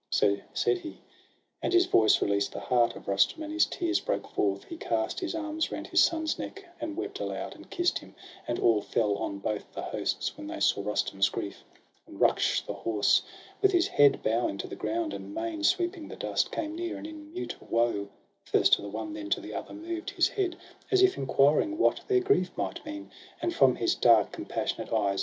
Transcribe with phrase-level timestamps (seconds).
[0.11, 0.97] So said he,
[1.61, 5.19] and his voice released the heart Of Rustum, and his tears broke forth; he cast
[5.19, 8.15] His arms round his son's neck, and wept aloud, And kiss'd him.
[8.47, 11.63] And awe fell on both the hosts, When they saw Rustum's grief;
[12.07, 13.21] and Ruksh the horse.
[13.61, 17.05] With his head bowing to the ground and mane Sweeping the dust, came near, and
[17.05, 18.09] in mute woe
[18.43, 20.55] First to the one then to the other moved His head,
[20.89, 25.19] as if enquiring what their grief Might mean; and from his dark, compassionate eyes.